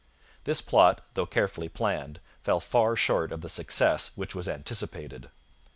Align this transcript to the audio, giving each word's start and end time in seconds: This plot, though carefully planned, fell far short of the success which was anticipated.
This 0.45 0.61
plot, 0.61 1.01
though 1.13 1.27
carefully 1.27 1.69
planned, 1.69 2.19
fell 2.41 2.59
far 2.59 2.95
short 2.95 3.31
of 3.31 3.41
the 3.41 3.47
success 3.49 4.13
which 4.17 4.33
was 4.33 4.47
anticipated. 4.47 5.29